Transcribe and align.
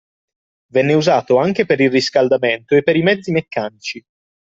Venne 0.71 0.93
usato 0.95 1.37
anche 1.37 1.67
per 1.67 1.79
il 1.79 1.91
riscaldamento 1.91 2.73
e 2.75 2.81
per 2.81 2.95
i 2.95 3.03
mezzi 3.03 3.29
meccanici. 3.31 4.03